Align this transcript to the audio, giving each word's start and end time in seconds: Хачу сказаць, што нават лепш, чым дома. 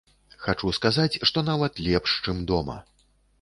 Хачу 0.45 0.71
сказаць, 0.77 1.19
што 1.31 1.43
нават 1.51 1.83
лепш, 1.89 2.17
чым 2.27 2.41
дома. 2.55 2.81